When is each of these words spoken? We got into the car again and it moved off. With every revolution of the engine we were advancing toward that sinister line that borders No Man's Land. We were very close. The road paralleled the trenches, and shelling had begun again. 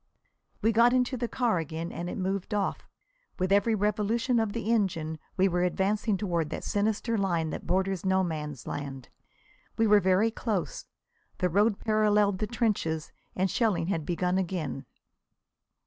We 0.63 0.71
got 0.71 0.93
into 0.93 1.15
the 1.15 1.27
car 1.27 1.59
again 1.59 1.91
and 1.91 2.09
it 2.09 2.17
moved 2.17 2.55
off. 2.55 2.87
With 3.37 3.51
every 3.51 3.75
revolution 3.75 4.39
of 4.39 4.51
the 4.53 4.71
engine 4.71 5.19
we 5.37 5.47
were 5.47 5.61
advancing 5.61 6.17
toward 6.17 6.49
that 6.49 6.63
sinister 6.63 7.19
line 7.19 7.51
that 7.51 7.67
borders 7.67 8.03
No 8.03 8.23
Man's 8.23 8.65
Land. 8.65 9.09
We 9.77 9.85
were 9.85 9.99
very 9.99 10.31
close. 10.31 10.87
The 11.37 11.49
road 11.49 11.77
paralleled 11.77 12.39
the 12.39 12.47
trenches, 12.47 13.11
and 13.35 13.51
shelling 13.51 13.89
had 13.89 14.03
begun 14.03 14.39
again. 14.39 14.87